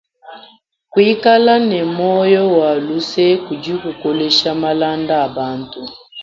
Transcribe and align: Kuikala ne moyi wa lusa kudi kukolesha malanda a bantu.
Kuikala 0.91 1.53
ne 1.69 1.79
moyi 1.97 2.39
wa 2.57 2.69
lusa 2.85 3.27
kudi 3.45 3.71
kukolesha 3.81 4.49
malanda 4.63 5.15
a 5.25 5.27
bantu. 5.37 5.81